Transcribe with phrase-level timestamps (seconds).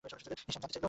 [0.03, 0.19] Hisham
[0.55, 0.79] জানতে চাইল।